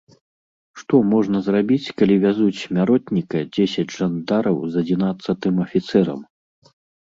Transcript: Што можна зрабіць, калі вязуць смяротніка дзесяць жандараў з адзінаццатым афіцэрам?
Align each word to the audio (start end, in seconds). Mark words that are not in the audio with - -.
Што 0.81 0.95
можна 1.13 1.41
зрабіць, 1.47 1.93
калі 2.01 2.15
вязуць 2.23 2.61
смяротніка 2.61 3.43
дзесяць 3.53 3.95
жандараў 3.97 4.57
з 4.77 4.85
адзінаццатым 4.85 5.55
афіцэрам? 5.67 6.19